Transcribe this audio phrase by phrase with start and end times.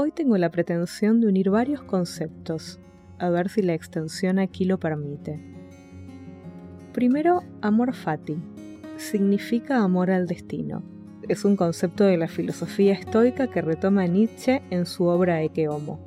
[0.00, 2.78] Hoy tengo la pretensión de unir varios conceptos,
[3.18, 5.40] a ver si la extensión aquí lo permite.
[6.92, 8.36] Primero, amor fati.
[8.96, 10.84] Significa amor al destino.
[11.28, 15.98] Es un concepto de la filosofía estoica que retoma Nietzsche en su obra Ecce Homo.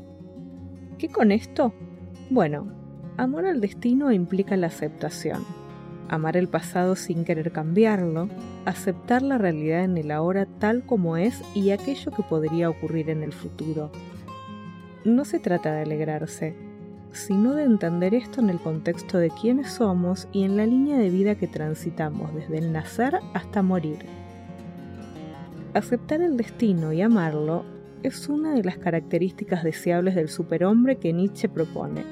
[0.97, 1.73] ¿Qué con esto?
[2.29, 2.71] Bueno,
[3.17, 5.43] amor al destino implica la aceptación,
[6.11, 8.29] amar el pasado sin querer cambiarlo,
[8.65, 13.23] aceptar la realidad en el ahora tal como es y aquello que podría ocurrir en
[13.23, 13.91] el futuro.
[15.05, 16.53] No se trata de alegrarse,
[17.13, 21.09] sino de entender esto en el contexto de quiénes somos y en la línea de
[21.09, 24.05] vida que transitamos desde el nacer hasta morir.
[25.73, 27.63] Aceptar el destino y amarlo
[28.03, 32.03] es una de las características deseables del superhombre que Nietzsche propone.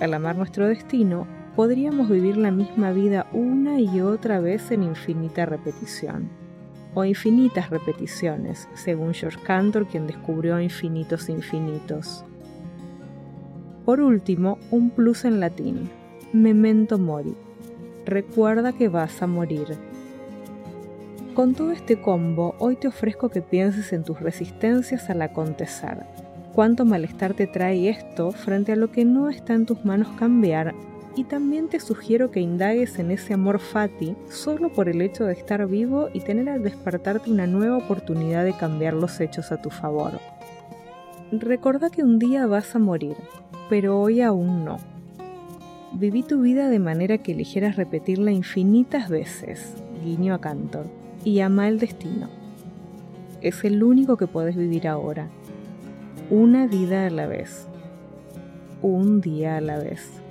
[0.00, 5.46] Al amar nuestro destino, podríamos vivir la misma vida una y otra vez en infinita
[5.46, 6.28] repetición,
[6.94, 12.24] o infinitas repeticiones, según George Cantor, quien descubrió infinitos infinitos.
[13.84, 15.90] Por último, un plus en latín,
[16.32, 17.34] memento mori,
[18.04, 19.76] recuerda que vas a morir.
[21.34, 26.04] Con todo este combo, hoy te ofrezco que pienses en tus resistencias al acontecer.
[26.52, 30.74] Cuánto malestar te trae esto frente a lo que no está en tus manos cambiar
[31.16, 35.32] y también te sugiero que indagues en ese amor fati solo por el hecho de
[35.32, 39.70] estar vivo y tener al despertarte una nueva oportunidad de cambiar los hechos a tu
[39.70, 40.18] favor.
[41.30, 43.16] Recordá que un día vas a morir,
[43.68, 44.78] pero hoy aún no.
[45.92, 50.86] Viví tu vida de manera que eligieras repetirla infinitas veces, guiño a Cantor,
[51.22, 52.28] y ama el destino.
[53.40, 55.28] Es el único que puedes vivir ahora.
[56.30, 57.68] Una vida a la vez.
[58.82, 60.23] Un día a la vez.